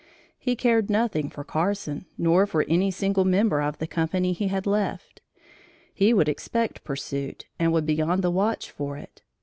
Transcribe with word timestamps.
He 0.39 0.55
cared 0.55 0.89
nothing 0.89 1.29
for 1.29 1.43
Carson, 1.43 2.07
nor 2.17 2.47
for 2.47 2.63
any 2.67 2.89
single 2.89 3.23
member 3.23 3.61
of 3.61 3.77
the 3.77 3.85
company 3.85 4.33
he 4.33 4.47
had 4.47 4.65
left. 4.65 5.21
He 5.93 6.11
would 6.11 6.27
expect 6.27 6.83
pursuit 6.83 7.45
and 7.59 7.71
would 7.71 7.85
be 7.85 8.01
on 8.01 8.21
the 8.21 8.31
watch 8.31 8.71
for 8.71 8.97
it. 8.97 9.21